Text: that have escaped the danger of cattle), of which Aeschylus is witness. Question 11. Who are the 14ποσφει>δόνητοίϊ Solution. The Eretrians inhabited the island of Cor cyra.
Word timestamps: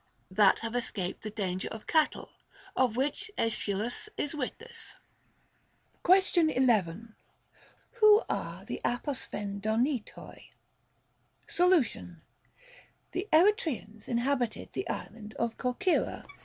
that 0.31 0.57
have 0.61 0.73
escaped 0.75 1.21
the 1.21 1.29
danger 1.29 1.67
of 1.69 1.85
cattle), 1.85 2.31
of 2.75 2.95
which 2.97 3.29
Aeschylus 3.37 4.09
is 4.17 4.33
witness. 4.33 4.95
Question 6.01 6.49
11. 6.49 7.15
Who 7.99 8.23
are 8.27 8.65
the 8.65 8.81
14ποσφει>δόνητοίϊ 8.83 10.49
Solution. 11.45 12.21
The 13.11 13.27
Eretrians 13.31 14.07
inhabited 14.07 14.69
the 14.73 14.89
island 14.89 15.35
of 15.35 15.55
Cor 15.59 15.75
cyra. 15.75 16.25